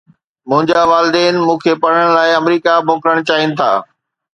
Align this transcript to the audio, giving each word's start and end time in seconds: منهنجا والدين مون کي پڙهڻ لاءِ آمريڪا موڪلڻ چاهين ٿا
منهنجا 0.49 0.81
والدين 0.93 1.33
مون 1.45 1.57
کي 1.63 1.73
پڙهڻ 1.83 2.07
لاءِ 2.17 2.37
آمريڪا 2.41 2.73
موڪلڻ 2.89 3.17
چاهين 3.29 3.51
ٿا 3.61 3.71